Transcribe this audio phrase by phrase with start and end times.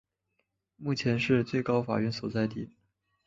[0.77, 2.71] 目前是最高法院所在地。